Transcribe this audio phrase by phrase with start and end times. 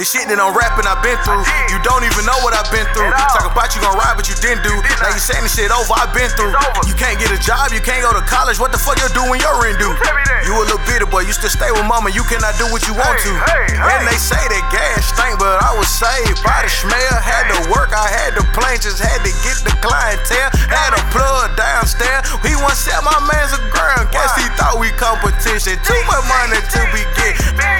[0.00, 1.44] The shit that I'm rapping, I've been through.
[1.68, 3.12] You don't even know what I've been through.
[4.50, 4.74] Talk about you gon' ride, but you didn't do.
[4.98, 6.54] Now you saying this shit over, I've been through.
[6.86, 8.58] You can't get a job, you can't go to college.
[8.58, 9.94] What the fuck you do when you're in do?
[10.42, 12.94] You a little bitter boy, you still stay with mama, you cannot do what you
[12.94, 13.32] want to.
[13.78, 17.14] And they say that gas stink, but I was saved by the smell.
[17.20, 20.50] Had to work, I had to plan, just had to get the clientele.
[20.66, 22.26] Had a plug downstairs.
[22.42, 24.10] He to sell my man's a ground.
[24.10, 25.78] Guess he thought we competition.
[25.82, 27.79] Too much money to be get.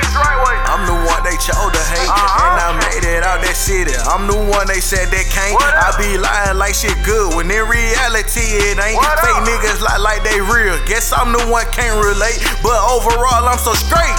[4.10, 5.54] I'm the one they said they can't.
[5.54, 8.98] I be lying like shit good when in reality it ain't.
[8.98, 9.46] What Fake up?
[9.46, 10.74] niggas lie like they real.
[10.82, 12.42] Guess I'm the one can't relate.
[12.58, 14.18] But overall, I'm so straight.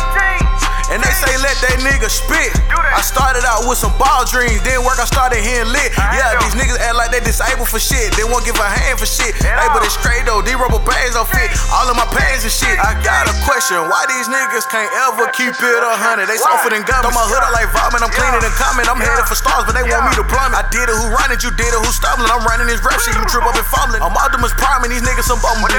[0.92, 2.52] And they say let that nigga spit.
[2.68, 5.96] I started out with some ball dreams, then work I started hearing lit.
[5.96, 8.12] Yeah, these niggas act like they disabled for shit.
[8.20, 9.32] They won't give a hand for shit.
[9.40, 11.48] Hey, but it's straight though, these rubber bands don't fit.
[11.72, 12.76] All of my pants and shit.
[12.76, 13.36] I got a
[13.72, 16.28] question, why these niggas can't ever keep it a hundred?
[16.28, 17.08] They softer than gummies.
[17.08, 18.84] Throw my hood out like vomit, I'm cleaning and coming.
[18.84, 20.60] I'm headed for stars, but they want me to plummet.
[20.60, 21.40] I did it, who running?
[21.40, 22.28] You did it, who stumbling?
[22.28, 24.04] I'm running this rap shit, you trip up and fumbling.
[24.04, 25.72] I'm Optimus Prime and these niggas some bumbling.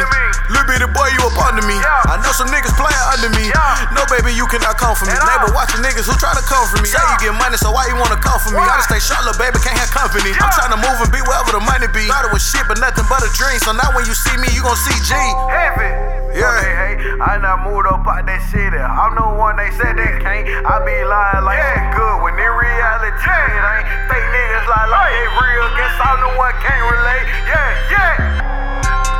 [0.48, 1.76] Little bitty boy, you up under me.
[2.08, 3.52] I know some niggas playing under me.
[3.92, 5.12] No, baby, you cannot come for me.
[5.12, 6.88] Neighbor watching niggas who try to come for me.
[6.88, 8.62] Say you get money, so why you wanna come for me?
[8.64, 10.32] I just stay short, little baby, can't have company.
[10.40, 12.08] I'm trying to move and be wherever the money be.
[12.08, 13.60] Thought it was shit, but nothing but a dream.
[13.60, 15.12] So now when you see me, you gon' see G.
[15.52, 16.21] Heavy.
[16.32, 16.48] Yeah.
[16.64, 18.80] Hey, hey, I not moved up out that city.
[18.80, 20.48] I'm the one they said they can't.
[20.64, 21.76] I be lying like yeah.
[21.76, 23.52] shit good when in reality yeah.
[23.52, 23.86] it ain't.
[24.08, 25.68] Fake niggas lie like they real.
[25.76, 27.26] Guess I'm the one can't relate.
[27.44, 28.32] Yeah, yeah.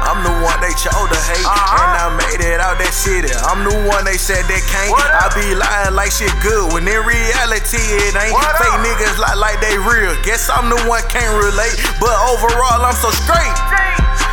[0.09, 1.85] I'm the one they chose to hate, uh-huh.
[1.85, 3.29] and I made it out that city.
[3.45, 4.97] I'm the one they said they can't.
[4.97, 8.33] I be lying like shit good when in reality it ain't.
[8.33, 8.89] What Fake up?
[8.89, 10.17] niggas lie like they real.
[10.25, 13.53] Guess I'm the one can't relate, but overall I'm so straight.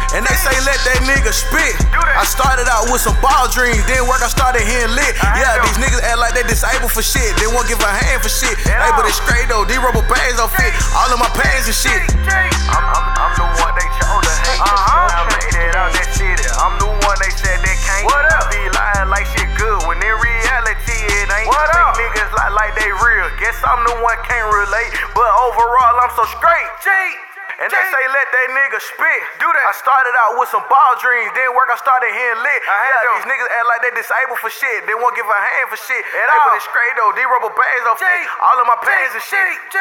[0.09, 1.77] And they say let that nigga spit.
[1.93, 5.13] I started out with some ball dreams, then work I started hearing lit.
[5.37, 7.37] Yeah, these niggas act like they disabled for shit.
[7.37, 8.57] They won't give a hand for shit.
[8.65, 10.73] Hey, but it's straight though, these rubber bands don't fit.
[10.97, 12.01] All of my pants and shit.
[12.25, 14.61] I'm, I'm, I'm the one they chose to hate.
[14.65, 15.13] Uh-huh.
[15.13, 16.47] I made it out that city.
[16.57, 18.09] I'm the one they said they can't.
[18.09, 18.49] What up?
[18.49, 21.45] I be lying like shit good when in reality it ain't.
[21.45, 21.93] What up?
[22.01, 23.29] niggas lie like they real.
[23.37, 26.69] Guess I'm the one can't relate, but overall I'm so straight.
[26.81, 26.89] G.
[27.59, 29.21] And they say let that nigga spit.
[29.43, 29.65] Do that.
[29.67, 32.61] I started out with some ball dreams, then work I started hearing lit.
[32.63, 33.19] I yeah, those.
[33.19, 34.87] these niggas act like they disabled for shit.
[34.87, 35.99] They won't give a hand for shit.
[35.99, 36.47] At hey, all.
[36.47, 37.11] but it's straight though.
[37.11, 38.23] These rubber bands don't fit.
[38.39, 39.55] All of my pants and shit.
[39.75, 39.77] G.